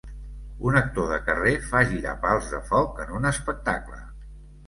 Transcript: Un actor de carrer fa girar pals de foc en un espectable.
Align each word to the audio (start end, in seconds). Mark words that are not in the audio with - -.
Un 0.69 0.77
actor 0.79 1.09
de 1.15 1.17
carrer 1.27 1.51
fa 1.65 1.83
girar 1.91 2.15
pals 2.25 2.49
de 2.53 2.61
foc 2.71 2.97
en 3.05 3.13
un 3.19 3.31
espectable. 3.33 4.01